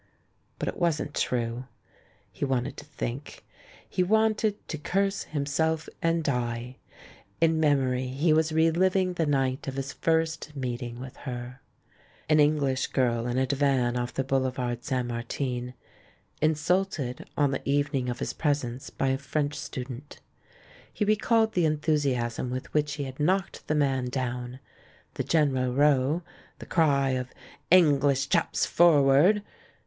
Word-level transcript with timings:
But 0.57 0.67
it 0.67 0.77
wasn't 0.77 1.13
true— 1.13 1.65
he 2.31 2.43
wanted 2.43 2.75
to 2.77 2.85
think; 2.85 3.45
he 3.87 4.01
wanted 4.01 4.67
to 4.67 4.79
curse 4.79 5.25
himself 5.25 5.87
and 6.01 6.23
die. 6.23 6.77
In 7.39 7.59
me 7.59 7.67
riory 7.69 8.07
he 8.15 8.33
was 8.33 8.51
re 8.51 8.71
living 8.71 9.13
the 9.13 9.27
night 9.27 9.67
of 9.67 9.75
his 9.75 9.93
first 9.93 10.55
meeting 10.55 10.99
with 10.99 11.15
her; 11.17 11.61
an 12.27 12.39
English 12.39 12.87
girl 12.87 13.27
in 13.27 13.37
a 13.37 13.45
divan 13.45 13.95
off 13.95 14.11
the 14.11 14.23
boulevard 14.23 14.83
St. 14.83 15.07
Martin— 15.07 15.75
insulted, 16.41 17.29
on 17.37 17.51
the 17.51 17.61
evening 17.63 18.09
of 18.09 18.17
his 18.17 18.33
pres 18.33 18.63
ence, 18.63 18.89
by 18.89 19.09
a 19.09 19.19
French 19.19 19.53
student. 19.53 20.19
He 20.91 21.05
recalled 21.05 21.53
the 21.53 21.67
en 21.67 21.77
thusiasm 21.77 22.49
with 22.49 22.73
which 22.73 22.93
he 22.93 23.03
had 23.03 23.19
knocked 23.19 23.67
the 23.67 23.75
man 23.75 24.05
down; 24.05 24.59
the 25.13 25.23
general 25.23 25.73
row— 25.75 26.23
the 26.57 26.65
cry 26.65 27.09
of 27.11 27.31
"English 27.69 28.29
chaps 28.29 28.65
forward!" 28.65 29.43